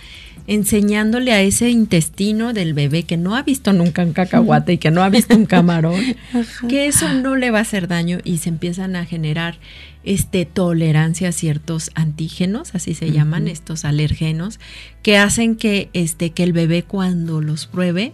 [0.47, 4.91] enseñándole a ese intestino del bebé que no ha visto nunca un cacahuate y que
[4.91, 6.01] no ha visto un camarón,
[6.69, 9.59] que eso no le va a hacer daño y se empiezan a generar
[10.03, 13.13] este tolerancia a ciertos antígenos, así se uh -huh.
[13.13, 14.59] llaman estos alergenos,
[15.03, 18.13] que hacen que este que el bebé cuando los pruebe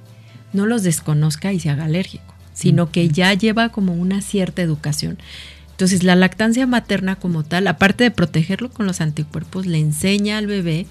[0.53, 2.91] no los desconozca y se haga alérgico, sino uh -huh.
[2.91, 5.19] que ya lleva como una cierta educación.
[5.77, 10.47] Entonces, la lactancia materna como tal, aparte de protegerlo con los anticuerpos, le enseña al
[10.47, 10.87] bebé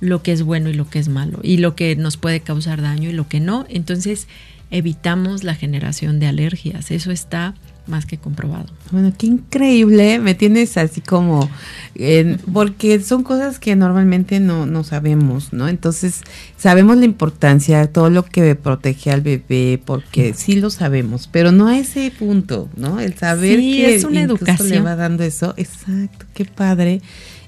[0.00, 2.82] lo que es bueno y lo que es malo, y lo que nos puede causar
[2.82, 3.66] daño y lo que no.
[3.68, 4.28] Entonces,
[4.70, 6.90] evitamos la generación de alergias.
[6.90, 7.54] Eso está
[7.86, 8.66] más que comprobado.
[8.90, 11.48] Bueno, qué increíble, me tienes así como,
[11.94, 15.68] eh, porque son cosas que normalmente no, no sabemos, ¿no?
[15.68, 16.22] Entonces,
[16.56, 21.68] sabemos la importancia, todo lo que protege al bebé, porque sí lo sabemos, pero no
[21.68, 22.98] a ese punto, ¿no?
[22.98, 24.68] El saber sí, que es una educación.
[24.68, 27.02] le va dando eso, exacto, qué padre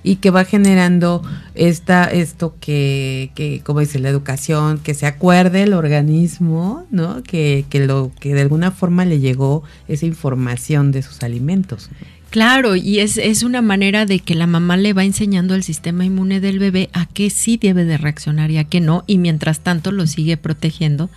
[0.09, 1.23] y que va generando
[1.55, 7.23] esta, esto que, que, como dice, la educación, que se acuerde el organismo, ¿no?
[7.23, 11.91] Que, que lo, que de alguna forma le llegó esa información de sus alimentos.
[12.31, 16.07] Claro, y es, es una manera de que la mamá le va enseñando al sistema
[16.07, 19.61] inmune del bebé a qué sí debe de reaccionar y a qué no, y mientras
[19.61, 21.11] tanto lo sigue protegiendo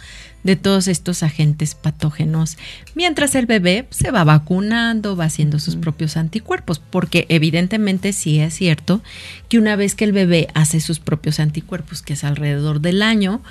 [0.44, 2.58] de todos estos agentes patógenos,
[2.96, 8.54] mientras el bebé se va vacunando, va haciendo sus propios anticuerpos, porque evidentemente sí es
[8.54, 9.02] cierto
[9.50, 13.42] que una vez que el bebé hace sus propios anticuerpos, que es alrededor del año,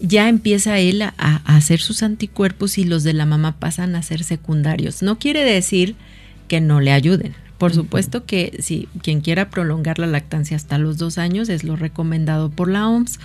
[0.00, 4.02] ya empieza él a, a hacer sus anticuerpos y los de la mamá pasan a
[4.02, 5.02] ser secundarios.
[5.02, 5.94] No quiere decir
[6.48, 7.34] que no le ayuden.
[7.58, 11.76] Por supuesto que si quien quiera prolongar la lactancia hasta los dos años es lo
[11.76, 13.18] recomendado por la OMS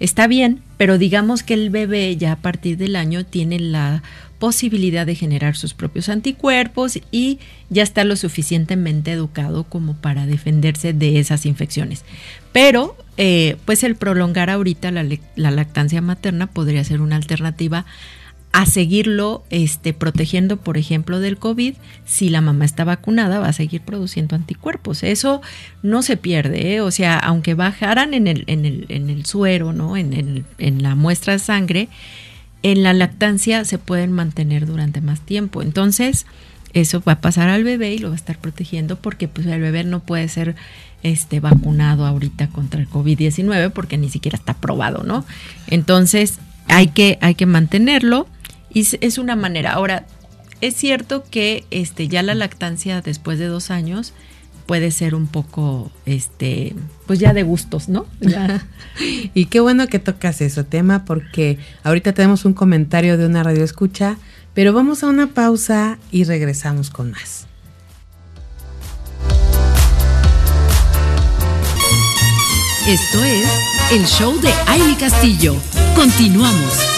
[0.00, 4.02] está bien, pero digamos que el bebé ya a partir del año tiene la
[4.38, 7.38] posibilidad de generar sus propios anticuerpos y
[7.70, 12.04] ya está lo suficientemente educado como para defenderse de esas infecciones.
[12.52, 17.86] Pero, eh, pues el prolongar ahorita la, la, lactancia materna podría ser una alternativa
[18.54, 21.74] a seguirlo este, protegiendo, por ejemplo, del COVID.
[22.04, 25.02] Si la mamá está vacunada, va a seguir produciendo anticuerpos.
[25.02, 25.42] Eso
[25.82, 26.80] no se pierde, ¿eh?
[26.80, 29.96] o sea, aunque bajaran en el, en el, en el suero, ¿no?
[29.96, 31.88] En, en la muestra de sangre,
[32.62, 35.60] en la lactancia se pueden mantener durante más tiempo.
[35.60, 36.24] Entonces,
[36.74, 39.60] eso va a pasar al bebé y lo va a estar protegiendo porque pues, el
[39.60, 40.54] bebé no puede ser
[41.02, 45.24] este, vacunado ahorita contra el COVID-19 porque ni siquiera está probado, ¿no?
[45.66, 46.38] Entonces,
[46.68, 48.28] hay que, hay que mantenerlo
[48.74, 49.72] y es una manera.
[49.72, 50.06] Ahora,
[50.60, 54.12] es cierto que este, ya la lactancia después de dos años
[54.66, 56.74] puede ser un poco, este,
[57.06, 58.06] pues ya de gustos, ¿no?
[58.20, 58.66] Ya.
[59.34, 63.62] y qué bueno que tocas ese tema porque ahorita tenemos un comentario de una radio
[63.62, 64.16] escucha,
[64.54, 67.46] pero vamos a una pausa y regresamos con más.
[72.86, 73.48] Esto es
[73.92, 75.56] el show de Aile Castillo.
[75.94, 76.93] Continuamos.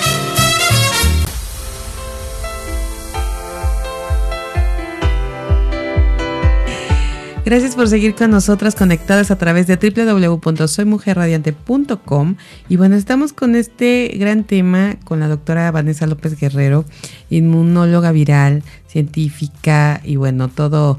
[7.46, 12.34] Gracias por seguir con nosotras conectadas a través de www.soymujerradiante.com.
[12.68, 16.84] Y bueno, estamos con este gran tema con la doctora Vanessa López Guerrero,
[17.30, 20.98] inmunóloga viral, científica y bueno, todo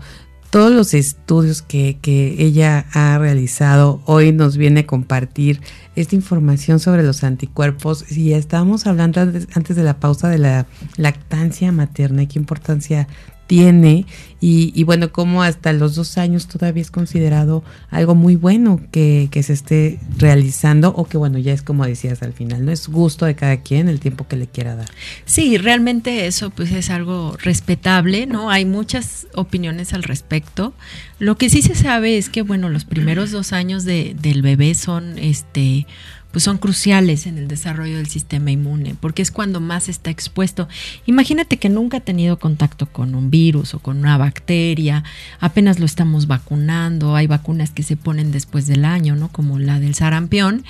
[0.49, 5.59] todos los estudios que, que, ella ha realizado hoy nos viene a compartir
[5.97, 8.09] esta información sobre los anticuerpos.
[8.09, 13.09] Y estábamos hablando antes, de la pausa de la lactancia materna y qué importancia
[13.47, 14.05] tiene
[14.39, 19.41] y, bueno, como hasta los dos años todavía es considerado algo muy bueno que, que,
[19.41, 23.25] se esté realizando o que bueno, ya es como decías al final, no es gusto
[23.25, 24.89] de cada quien el tiempo que le quiera dar.
[25.25, 28.51] Sí, realmente eso pues es algo respetable, ¿no?
[28.51, 30.73] Hay muchas opiniones al respecto.
[31.17, 34.75] Lo que sí se sabe es que bueno, los primeros dos años de, del bebé
[34.75, 35.87] son este
[36.37, 40.67] pues son cruciales en el desarrollo del sistema inmune, porque es cuando más está expuesto.
[41.07, 45.03] Imagínate que nunca ha tenido contacto con un virus o con una bacteria,
[45.39, 49.29] apenas lo estamos vacunando, hay vacunas que se ponen después del año, ¿no?
[49.29, 50.63] Como la del sarampión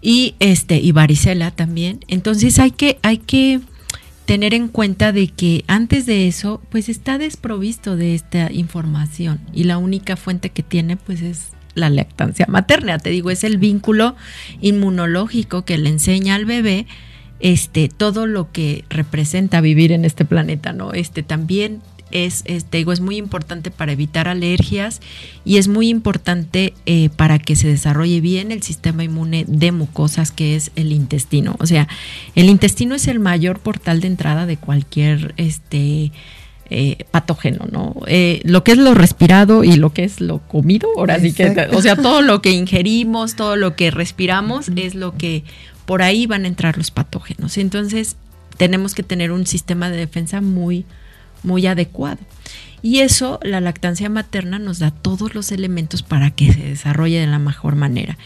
[0.00, 2.00] y este y varicela también.
[2.08, 3.60] Entonces hay que hay que
[4.24, 9.64] tener en cuenta de que antes de eso pues está desprovisto de esta información y
[9.64, 12.98] la única fuente que tiene pues es la lactancia materna.
[12.98, 14.16] Te digo, es el vínculo
[14.60, 16.86] inmunológico que le enseña al bebé
[17.40, 20.92] este, todo lo que representa vivir en este planeta, ¿no?
[20.92, 21.80] Este también
[22.12, 25.00] es, te digo, es muy importante para evitar alergias
[25.44, 30.30] y es muy importante eh, para que se desarrolle bien el sistema inmune de mucosas,
[30.30, 31.56] que es el intestino.
[31.58, 31.88] O sea,
[32.34, 36.12] el intestino es el mayor portal de entrada de cualquier este,
[36.74, 37.94] eh, patógeno, ¿no?
[38.06, 41.68] Eh, lo que es lo respirado y lo que es lo comido, ahora sí que,
[41.72, 45.44] o sea, todo lo que ingerimos, todo lo que respiramos es lo que
[45.84, 47.58] por ahí van a entrar los patógenos.
[47.58, 48.16] Entonces,
[48.56, 50.86] tenemos que tener un sistema de defensa muy,
[51.42, 52.20] muy adecuado.
[52.80, 57.26] Y eso, la lactancia materna nos da todos los elementos para que se desarrolle de
[57.26, 58.16] la mejor manera.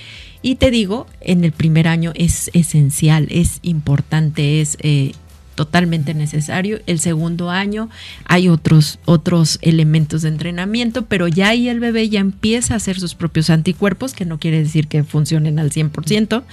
[0.40, 5.12] Y te digo, en el primer año es esencial, es importante, es eh,
[5.56, 6.80] totalmente necesario.
[6.86, 7.90] El segundo año
[8.26, 13.00] hay otros, otros elementos de entrenamiento, pero ya ahí el bebé ya empieza a hacer
[13.00, 16.44] sus propios anticuerpos, que no quiere decir que funcionen al 100%.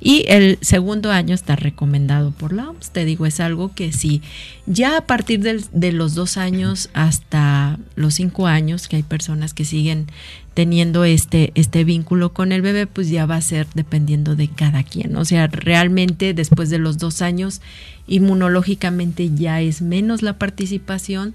[0.00, 2.90] Y el segundo año está recomendado por la OMS.
[2.90, 4.22] Te digo, es algo que si
[4.66, 9.64] ya a partir de los dos años hasta los cinco años, que hay personas que
[9.64, 10.06] siguen
[10.54, 14.82] teniendo este, este vínculo con el bebé, pues ya va a ser dependiendo de cada
[14.82, 15.16] quien.
[15.16, 17.60] O sea, realmente después de los dos años,
[18.06, 21.34] inmunológicamente ya es menos la participación.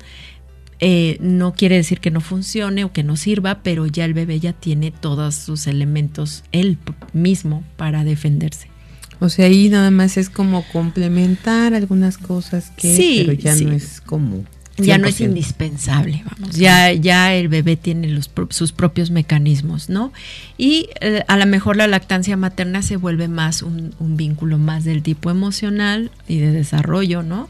[0.80, 4.40] Eh, no quiere decir que no funcione o que no sirva, pero ya el bebé
[4.40, 6.78] ya tiene todos sus elementos él
[7.14, 8.68] mismo para defenderse.
[9.20, 13.72] O sea, ahí nada más es como complementar algunas cosas que, sí, pero ya no
[13.72, 14.44] es como
[14.78, 16.56] ya no es indispensable, vamos.
[16.56, 20.12] Ya, ya el bebé tiene los, sus propios mecanismos, ¿no?
[20.58, 24.84] Y eh, a lo mejor la lactancia materna se vuelve más un, un, vínculo más
[24.84, 27.50] del tipo emocional y de desarrollo, ¿no?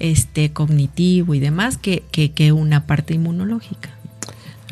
[0.00, 3.99] Este cognitivo y demás que, que, que una parte inmunológica.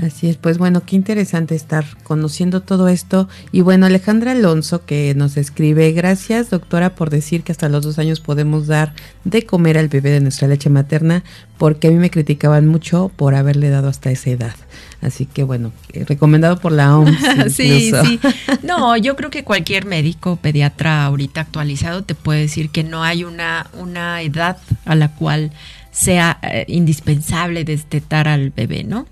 [0.02, 3.28] Así es, pues bueno, qué interesante estar conociendo todo esto.
[3.50, 7.98] Y bueno, Alejandra Alonso que nos escribe, gracias doctora por decir que hasta los dos
[7.98, 11.24] años podemos dar de comer al bebé de nuestra leche materna,
[11.58, 14.54] porque a mí me criticaban mucho por haberle dado hasta esa edad.
[15.00, 17.18] Así que bueno, eh, recomendado por la OMS.
[17.54, 18.20] sí, sí.
[18.62, 23.24] No, yo creo que cualquier médico pediatra ahorita actualizado te puede decir que no hay
[23.24, 25.50] una, una edad a la cual
[25.98, 29.08] sea eh, indispensable destetar al bebé, ¿no?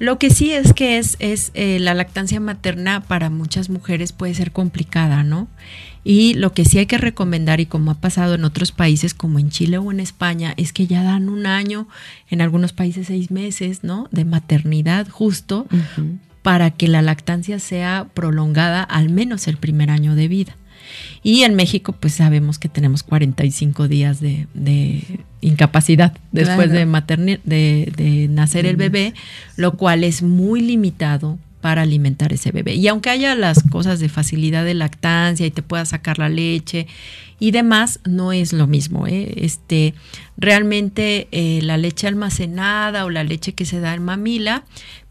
[0.00, 4.34] Lo que sí es que es, es eh, la lactancia materna para muchas mujeres puede
[4.34, 5.46] ser complicada, ¿no?
[6.02, 9.38] Y lo que sí hay que recomendar, y como ha pasado en otros países como
[9.38, 11.86] en Chile o en España, es que ya dan un año,
[12.28, 14.08] en algunos países seis meses, ¿no?
[14.10, 15.68] De maternidad justo
[16.42, 20.56] para que la lactancia sea prolongada al menos el primer año de vida.
[21.22, 24.46] Y en México, pues sabemos que tenemos 45 días de,
[25.40, 26.86] incapacidad después de,
[27.44, 29.14] de, de, nacer el bebé,
[29.56, 32.74] lo cual es muy limitado para alimentar ese bebé.
[32.74, 36.86] Y aunque haya las cosas de facilidad de lactancia y te pueda sacar la leche
[37.40, 39.06] y demás, no es lo mismo.
[39.06, 39.32] ¿eh?
[39.36, 39.94] Este,
[40.36, 44.64] realmente eh, la leche almacenada o la leche que se da en mamila,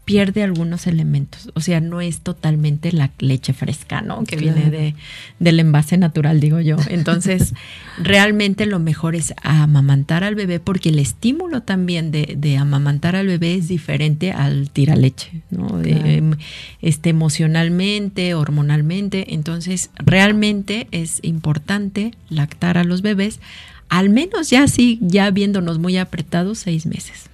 [0.04, 1.50] pierde algunos elementos.
[1.54, 4.24] O sea, no es totalmente la leche fresca, ¿no?
[4.24, 4.94] Que viene de,
[5.38, 6.76] del envase natural, digo yo.
[6.88, 7.54] Entonces,
[7.98, 13.26] realmente lo mejor es amamantar al bebé porque el estímulo también de, de amamantar al
[13.28, 15.80] bebé es diferente al tiraleche, ¿no?
[15.82, 16.36] Em,
[16.82, 19.32] este, emocionalmente, hormonalmente.
[19.34, 23.40] Entonces, realmente es importante lactar a los bebés,
[23.88, 27.30] al menos ya sí, ya viéndonos muy apretados, seis meses.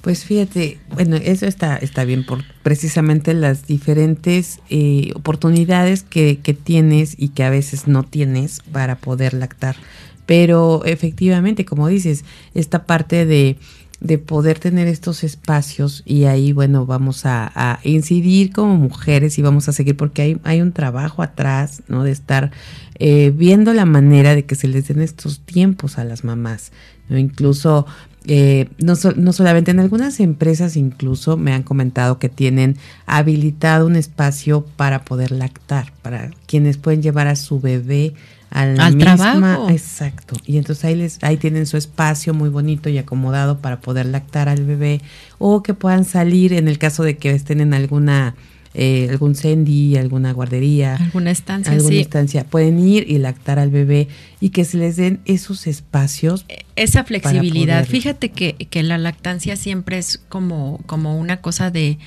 [0.00, 6.54] Pues fíjate, bueno, eso está, está bien por precisamente las diferentes eh, oportunidades que, que
[6.54, 9.76] tienes y que a veces no tienes para poder lactar.
[10.24, 13.58] Pero efectivamente, como dices, esta parte de,
[14.00, 19.68] de poder tener estos espacios y ahí, bueno, vamos a, incidir como mujeres y vamos
[19.68, 22.04] a seguir porque hay, hay un trabajo atrás, ¿no?
[22.04, 22.50] De estar
[22.98, 26.72] eh, viendo la manera de que se les den estos tiempos a las mamás,
[27.10, 27.18] ¿no?
[27.18, 27.86] Incluso
[28.26, 33.86] eh, no, so, no, solamente en algunas empresas incluso me han comentado que tienen habilitado
[33.86, 38.14] un espacio para poder lactar, para quienes pueden llevar a su bebé
[38.50, 39.70] al, al misma, trabajo.
[39.70, 40.36] Exacto.
[40.44, 44.48] Y entonces ahí les, ahí tienen su espacio muy bonito y acomodado para poder lactar
[44.48, 45.00] al bebé
[45.38, 48.34] o que puedan salir en el caso de que estén en alguna
[48.72, 52.00] eh, algún sendi, alguna guardería, alguna estancia, alguna sí.
[52.00, 54.06] estancia, pueden ir y lactar al bebé
[54.40, 56.44] y que se les den esos espacios.
[56.76, 57.84] Esa flexibilidad.
[57.84, 61.98] Fíjate que, que, la lactancia siempre es como, como una cosa de,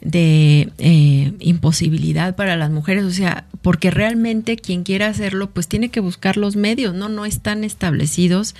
[0.00, 5.88] de eh, imposibilidad para las mujeres, o sea, porque realmente quien quiera hacerlo, pues tiene
[5.88, 7.08] que buscar los medios, ¿no?
[7.08, 8.54] No están establecidos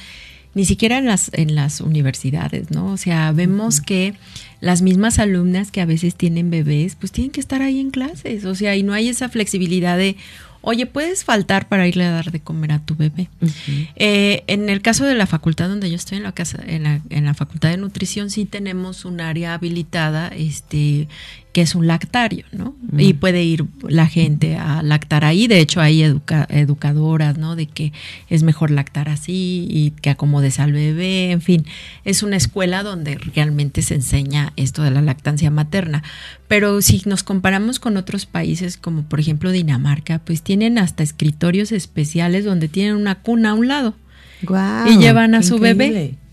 [0.55, 2.87] ni siquiera en las, en las universidades, ¿no?
[2.93, 3.85] O sea, vemos uh -huh.
[3.85, 4.15] que
[4.61, 8.45] las mismas alumnas que a veces tienen bebés, pues tienen que estar ahí en clases,
[8.45, 10.17] o sea, y no hay esa flexibilidad de,
[10.63, 13.29] oye, puedes faltar para irle a dar de comer a tu bebé.
[13.41, 13.89] Uh -huh.
[13.97, 17.01] eh, en el caso de la facultad donde yo estoy, en la, casa, en la,
[17.11, 21.09] en la facultad de nutrición, sí tenemos un área habilitada, este,
[21.55, 22.75] que es un lactario, ¿no?
[22.99, 25.47] Y puede ir la gente a lactar ahí.
[25.47, 27.55] De hecho, hay educa educadoras, ¿no?
[27.55, 27.93] De que
[28.29, 31.31] es mejor lactar así y que acomodes al bebé.
[31.31, 31.65] En fin,
[32.05, 36.03] es una escuela donde realmente se enseña esto de la lactancia materna.
[36.49, 41.71] Pero si nos comparamos con otros países, como por ejemplo Dinamarca, pues tienen hasta escritorios
[41.71, 43.95] especiales donde tienen una cuna a un lado.
[44.43, 45.89] Wow, y llevan a su increíble.
[45.89, 46.24] bebé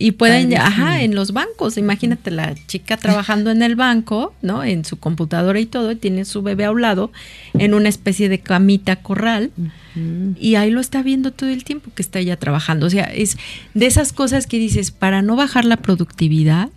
[0.00, 4.62] y pueden, ya, ajá, en los bancos, imagínate la chica trabajando en el banco, ¿no?
[4.62, 7.10] En su computadora y todo, y tiene su bebé a un lado,
[7.54, 9.62] en una especie de camita corral, uh
[9.98, 10.36] -huh.
[10.38, 12.86] y ahí lo está viendo todo el tiempo que está ella trabajando.
[12.86, 13.36] O sea, es
[13.74, 16.68] de esas cosas que dices, para no bajar la productividad,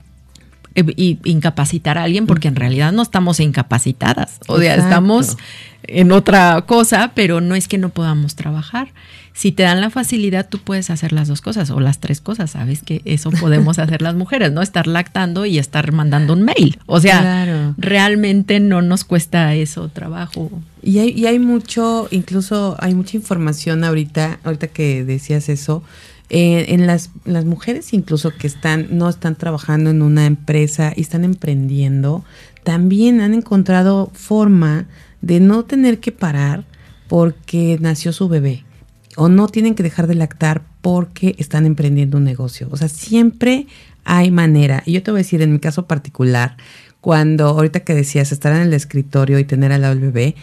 [0.74, 4.90] eh, y incapacitar a alguien, porque en realidad no estamos incapacitadas, o sea, Exacto.
[4.90, 5.38] estamos
[5.84, 8.90] en otra cosa, pero no es que no podamos trabajar.
[9.34, 12.52] Si te dan la facilidad, tú puedes hacer las dos cosas o las tres cosas,
[12.52, 14.62] sabes que eso podemos hacer las mujeres, ¿no?
[14.62, 16.80] Estar lactando y estar mandando un mail.
[16.86, 17.76] O sea, claro.
[17.78, 20.52] realmente no nos cuesta eso trabajo.
[20.84, 25.82] Y hay, y hay mucho, incluso hay mucha información ahorita, ahorita que decías eso,
[26.30, 31.02] eh, en las, las mujeres incluso que están, no están trabajando en una empresa y
[31.02, 32.26] están emprendiendo,
[32.64, 34.88] también han encontrado forma
[35.22, 36.66] de no tener que parar
[37.08, 38.66] porque nació su bebé
[39.22, 42.68] o no tienen que dejar de lactar porque están emprendiendo un negocio.
[42.72, 43.68] O sea, siempre
[44.04, 44.82] hay manera.
[44.84, 46.58] Y yo te voy a decir, en mi caso particular,
[47.02, 50.34] cuando ahorita que decías estar en el escritorio y tener al lado bebé,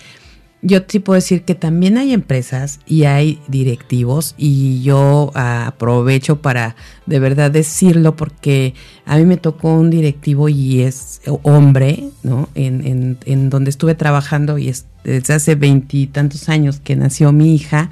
[0.62, 6.40] yo sí puedo decir que también hay empresas y hay directivos y yo uh, aprovecho
[6.40, 8.74] para de verdad decirlo porque
[9.06, 12.48] a mí me tocó un directivo y es hombre, ¿no?
[12.54, 17.56] En, en, en donde estuve trabajando y es desde hace veintitantos años que nació mi
[17.56, 17.90] hija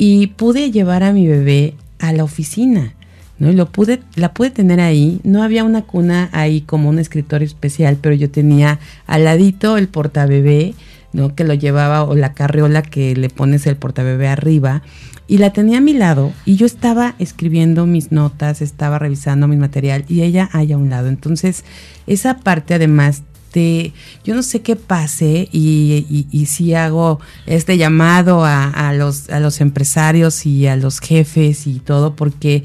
[0.00, 2.94] y pude llevar a mi bebé a la oficina.
[3.38, 3.50] ¿no?
[3.50, 5.20] Y lo pude, la pude tener ahí.
[5.24, 9.88] No había una cuna ahí como un escritorio especial, pero yo tenía al ladito el
[9.88, 10.72] portabebé,
[11.12, 11.34] ¿no?
[11.34, 14.80] Que lo llevaba, o la carriola que le pones el portabebé arriba.
[15.28, 19.58] Y la tenía a mi lado y yo estaba escribiendo mis notas, estaba revisando mi
[19.58, 21.08] material y ella ahí a un lado.
[21.08, 21.62] Entonces,
[22.06, 28.92] esa parte además este, yo no sé qué pase y, si hago este llamado a,
[28.94, 32.62] los, a los empresarios y a los jefes y todo, porque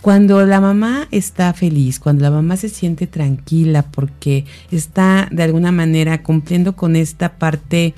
[0.00, 5.72] cuando la mamá está feliz, cuando la mamá se siente tranquila, porque está de alguna
[5.72, 7.94] manera cumpliendo con esta parte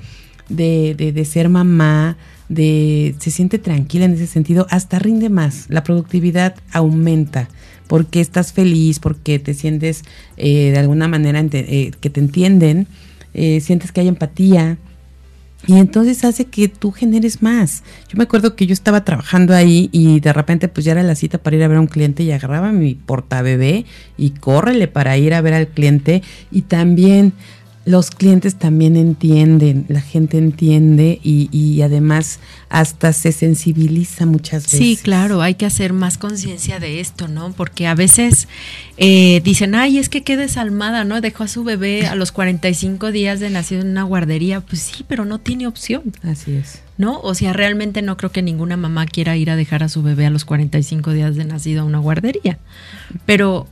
[0.49, 2.17] de, de ser mamá,
[2.53, 7.49] de se siente tranquila en ese sentido, hasta rinde más, la productividad aumenta
[7.87, 10.03] porque estás feliz, porque te sientes
[10.37, 12.87] eh, de alguna manera eh, que te entienden,
[13.33, 14.77] eh, sientes que hay empatía.
[15.65, 17.83] Y entonces hace que tú generes más.
[18.09, 21.15] Yo me acuerdo que yo estaba trabajando ahí y de repente pues ya era la
[21.15, 23.85] cita para ir a ver a un cliente y agarraba mi portabebé
[24.17, 27.31] y córrele para ir a ver al cliente y también
[27.85, 34.79] los clientes también entienden, la gente entiende y, y, además hasta se sensibiliza muchas veces.
[34.79, 37.51] Sí, claro, hay que hacer más conciencia de esto, ¿no?
[37.51, 38.47] Porque a veces
[38.97, 41.19] eh, dicen, ay, es que qué desalmada, ¿no?
[41.19, 44.61] Dejó a su bebé a los 45 días de nacido en una guardería.
[44.61, 46.03] Pues sí, pero no tiene opción.
[46.23, 46.81] Así es.
[46.97, 47.19] ¿No?
[47.19, 50.25] O sea, realmente no creo que ninguna mamá quiera ir a dejar a su bebé
[50.25, 52.59] a los 45 días de nacido a una guardería.
[53.25, 53.67] Pero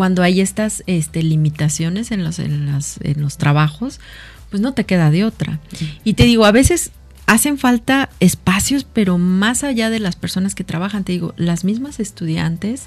[0.00, 4.00] cuando hay estas este, limitaciones en los, en, las, en los trabajos,
[4.48, 5.60] pues no te queda de otra.
[6.04, 6.90] Y te digo, a veces
[7.26, 12.00] hacen falta espacios, pero más allá de las personas que trabajan, te digo, las mismas
[12.00, 12.86] estudiantes,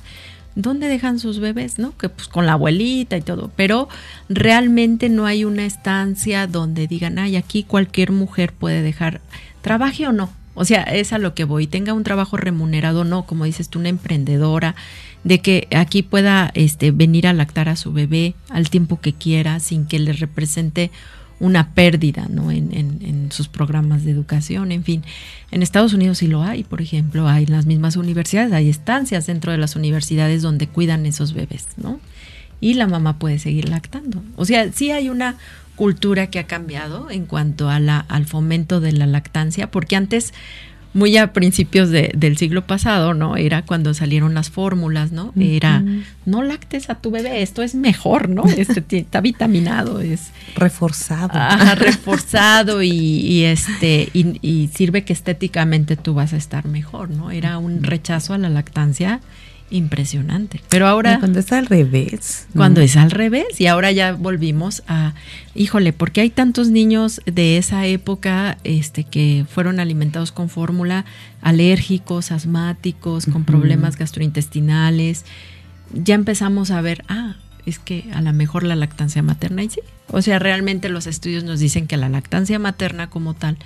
[0.55, 1.77] ¿dónde dejan sus bebés?
[1.77, 1.95] ¿No?
[1.95, 3.89] Que pues con la abuelita y todo, pero
[4.27, 9.21] realmente no hay una estancia donde digan, ay, aquí cualquier mujer puede dejar,
[9.61, 10.31] trabaje o no.
[10.55, 13.69] O sea, es a lo que voy, tenga un trabajo remunerado o no, como dices
[13.69, 14.75] tú, una emprendedora,
[15.23, 19.59] de que aquí pueda este, venir a lactar a su bebé al tiempo que quiera,
[19.59, 20.91] sin que le represente
[21.39, 22.51] una pérdida ¿no?
[22.51, 25.03] En, en, sus programas de educación, en fin.
[25.49, 29.51] En Estados Unidos sí lo hay, por ejemplo, hay las mismas universidades, hay estancias dentro
[29.51, 31.99] de las universidades donde cuidan esos bebés, ¿no?
[32.61, 34.23] Y la mamá puede seguir lactando.
[34.35, 35.35] O sea, sí hay una
[35.75, 40.33] cultura que ha cambiado en cuanto a la, al fomento de la lactancia, porque antes
[40.93, 43.35] muy a principios de, del siglo pasado, ¿no?
[43.35, 45.33] Era cuando salieron las fórmulas, ¿no?
[45.35, 45.83] Era,
[46.25, 48.43] no lactes a tu bebé, esto es mejor, ¿no?
[48.45, 51.33] Este está vitaminado, es reforzado.
[51.75, 57.31] reforzado y, este y, y, sirve que estéticamente tú vas a estar mejor, ¿no?
[57.31, 59.19] Era un rechazo a la lactancia
[59.69, 60.61] impresionante.
[60.69, 61.19] Pero ahora...
[61.19, 62.47] cuando es al revés.
[62.53, 63.59] Cuando es al revés.
[63.59, 65.13] Y ahora ya volvimos a,
[65.55, 71.05] híjole, porque hay tantos niños de esa época este, que fueron alimentados con fórmula,
[71.41, 75.25] alérgicos, asmáticos, con problemas gastrointestinales.
[75.93, 77.35] Ya empezamos a ver, ah,
[77.65, 79.81] es que a lo mejor la lactancia materna, y sí.
[80.07, 83.57] O sea, realmente los estudios nos dicen que la lactancia materna como tal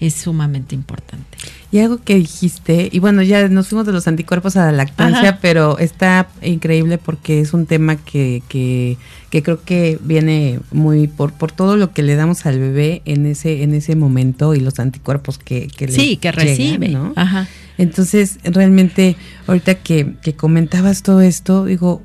[0.00, 1.38] es sumamente importante.
[1.70, 5.38] Y algo que dijiste, y bueno, ya nos fuimos de los anticuerpos a la lactancia,
[5.40, 8.96] pero está increíble porque es un tema que, que,
[9.30, 13.26] que, creo que viene muy por, por todo lo que le damos al bebé en
[13.26, 16.90] ese, en ese momento y los anticuerpos que, que sí, que recibe.
[16.90, 17.12] ¿no?
[17.16, 17.48] Ajá.
[17.76, 19.16] Entonces, realmente,
[19.46, 22.02] ahorita que, que comentabas todo esto, digo,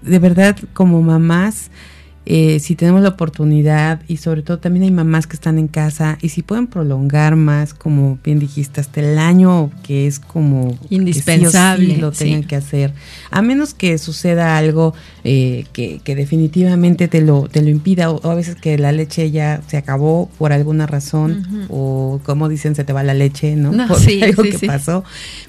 [0.00, 1.70] de verdad, como mamás,
[2.24, 6.18] eh, si tenemos la oportunidad y sobre todo también hay mamás que están en casa
[6.22, 11.96] y si pueden prolongar más, como bien dijiste, hasta el año que es como indispensable,
[11.96, 12.92] lo tengan que hacer,
[13.32, 14.94] a menos que suceda algo
[15.24, 19.60] eh, que, definitivamente te lo, te lo impida o, a veces que la leche ya
[19.66, 23.72] se acabó por alguna razón o como dicen se te va la leche, ¿no?
[23.88, 25.02] por algo que pasó,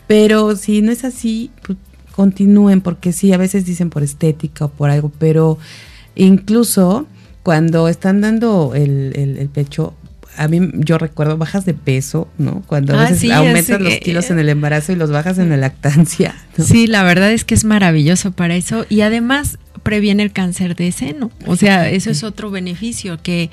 [0.07, 1.77] pero si no es así, pues
[2.15, 5.59] continúen porque sí, a veces dicen por estética o por algo, pero
[6.15, 7.07] Incluso
[7.43, 9.93] cuando están dando el, el, pecho,
[10.37, 12.63] a mí yo recuerdo bajas de peso, ¿no?
[12.67, 15.57] Cuando a ah, veces aumentas los kilos en el embarazo y los bajas en la
[15.57, 16.35] lactancia.
[16.57, 20.91] Sí, la verdad es que es maravilloso para eso y además previene el cáncer de
[20.91, 21.31] seno.
[21.45, 23.49] O sea, eso es otro beneficio que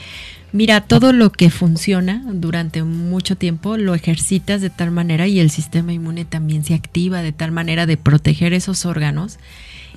[0.52, 5.50] mira, todo lo que funciona durante mucho tiempo lo ejercitas de tal manera y el
[5.50, 9.38] sistema inmune también se activa de tal manera de proteger esos órganos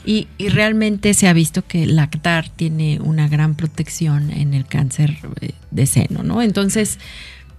[0.05, 5.17] y, y, realmente se ha visto que lactar tiene una gran protección en el cáncer
[5.41, 6.41] eh, de seno, ¿no?
[6.41, 6.99] Entonces,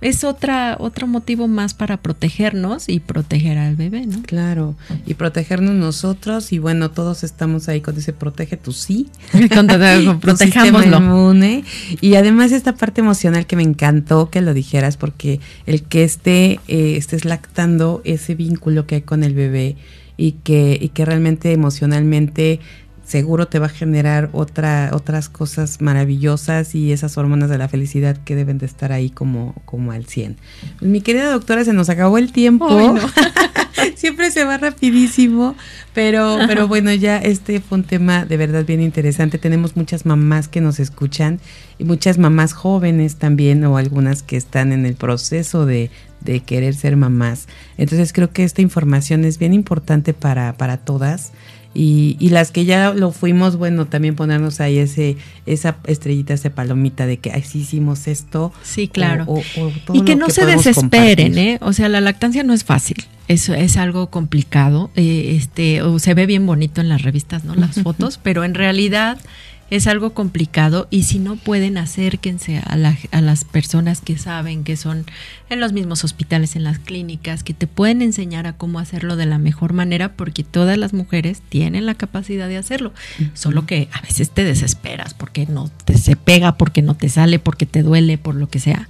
[0.05, 4.21] es otra, otro motivo más para protegernos y proteger al bebé, ¿no?
[4.21, 4.77] Claro,
[5.07, 9.09] y protegernos nosotros, y bueno, todos estamos ahí con ese protege tu sí.
[10.21, 10.99] Protejámoslo.
[10.99, 11.65] inmune.
[12.03, 16.61] Y además esta parte emocional que me encantó que lo dijeras, porque el que esté,
[16.69, 19.77] eh, estés lactando ese vínculo que hay con el bebé,
[20.17, 22.61] y que, y que realmente emocionalmente
[23.05, 28.17] seguro te va a generar otra, otras cosas maravillosas y esas hormonas de la felicidad
[28.17, 30.37] que deben de estar ahí como, como al 100.
[30.79, 32.67] Pues, mi querida doctora, se nos acabó el tiempo.
[33.97, 35.55] Siempre se va rapidísimo,
[35.93, 39.39] pero, pero bueno, ya este fue un tema de verdad bien interesante.
[39.39, 41.41] Tenemos muchas mamás que nos escuchan
[41.79, 46.75] y muchas mamás jóvenes también o algunas que están en el proceso de, de querer
[46.75, 47.47] ser mamás.
[47.77, 51.33] Entonces creo que esta información es bien importante para, para todas.
[51.75, 56.51] Y, y, las que ya lo fuimos, bueno, también ponernos ahí ese, esa estrellita, esa
[56.51, 58.53] palomita de que ay, sí hicimos esto.
[58.63, 59.27] Sí, claro.
[59.93, 61.59] y que no se desesperen, ¿eh?
[61.61, 63.05] O sea, la lactancia no es fácil.
[63.27, 64.91] Eso es algo complicado.
[64.95, 67.55] Eh, este, o se ve bien bonito en las revistas, ¿no?
[67.55, 69.19] Las fotos, pero en realidad
[69.71, 72.77] es algo complicado y si no pueden acérquense a,
[73.11, 75.07] a, las personas que saben que son
[75.51, 79.27] en los mismos hospitales, en las clínicas, que te pueden enseñar a cómo hacerlo de
[79.27, 82.93] la mejor manera porque todas las mujeres tienen la capacidad de hacerlo,
[83.33, 87.39] solo que a veces te desesperas porque no te se pega, porque no te sale,
[87.39, 88.89] porque te duele, por lo que sea,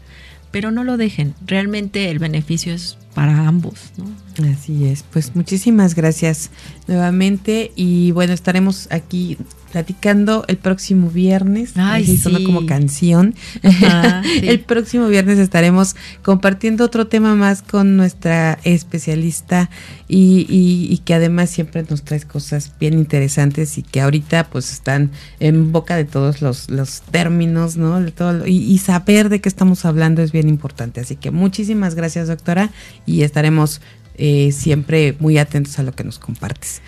[0.50, 4.06] pero no lo dejen, realmente el beneficio es para ambos, ¿no?
[4.42, 6.50] Así es, pues muchísimas gracias
[6.88, 9.38] nuevamente y bueno, estaremos aquí
[9.70, 11.72] platicando el próximo viernes.
[11.76, 12.16] Ay, sí.
[12.16, 12.44] sí.
[12.44, 13.34] como canción.
[13.62, 14.48] Ajá, sí.
[14.48, 19.70] El próximo viernes estaremos compartiendo otro tema más con nuestra especialista
[20.08, 24.72] y, y- y que además siempre nos trae cosas bien interesantes y que ahorita pues
[24.72, 25.10] están
[25.40, 28.00] en boca de todos los, los términos, ¿no?
[28.00, 31.00] De todo lo- y, y saber de qué estamos hablando es bien importante.
[31.00, 32.70] Así que muchísimas gracias, doctora,
[33.06, 33.80] y estaremos
[34.16, 36.80] eh, siempre muy atentos a lo que nos compartes.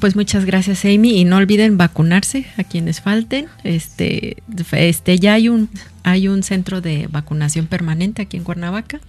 [0.00, 1.18] Pues muchas gracias, Amy.
[1.20, 3.46] Y no olviden vacunarse a quienes falten.
[3.62, 4.38] Este,
[4.72, 5.68] este ya hay un,
[6.02, 9.00] hay un centro de vacunación permanente aquí en Cuernavaca.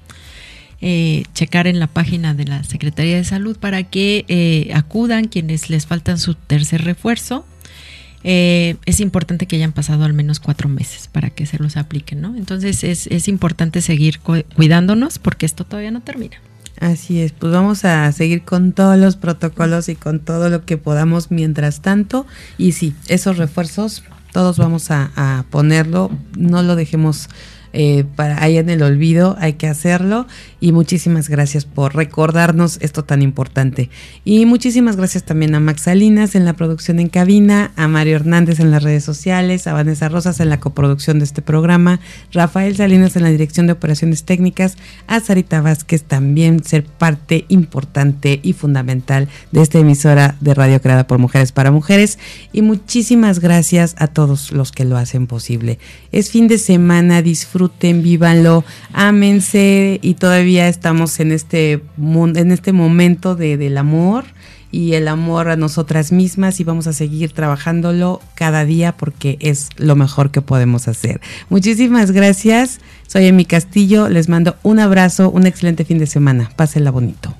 [0.79, 5.71] Eh, checar en la página de la Secretaría de Salud para que eh, acudan quienes
[5.71, 7.45] les faltan su tercer refuerzo.
[8.23, 12.21] Eh, es importante que hayan pasado al menos cuatro meses para que se los apliquen,
[12.21, 12.35] ¿no?
[12.35, 16.37] Entonces es, es importante seguir cu- cuidándonos porque esto todavía no termina.
[16.79, 20.77] Así es, pues vamos a seguir con todos los protocolos y con todo lo que
[20.77, 22.27] podamos mientras tanto.
[22.57, 27.29] Y sí, esos refuerzos, todos vamos a, a ponerlo, no lo dejemos
[27.73, 30.27] eh, para ahí en el olvido, hay que hacerlo.
[30.59, 33.89] Y muchísimas gracias por recordarnos esto tan importante.
[34.25, 38.59] Y muchísimas gracias también a Max Salinas en la producción en cabina, a Mario Hernández
[38.59, 41.99] en las redes sociales, a Vanessa Rosas en la coproducción de este programa,
[42.31, 48.39] Rafael Salinas en la dirección de operaciones técnicas, a Sarita Vázquez también ser parte importante
[48.41, 52.17] y fundamental de esta emisora de radio creada por mujeres para mujeres.
[52.51, 55.79] Y muchísimas gracias a todos los que lo hacen posible.
[56.11, 58.63] Es fin de semana, disfruten, vívanlo,
[58.93, 64.25] ámense y todavía estamos en este en este momento de, del amor
[64.71, 69.69] y el amor a nosotras mismas y vamos a seguir trabajándolo cada día porque es
[69.77, 71.21] lo mejor que podemos hacer.
[71.49, 72.79] Muchísimas gracias.
[73.07, 74.09] Soy Emi Castillo.
[74.09, 76.51] Les mando un abrazo, un excelente fin de semana.
[76.55, 77.33] Pásenla bonito.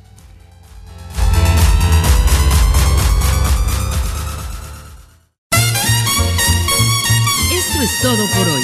[7.52, 8.64] Esto es todo por hoy.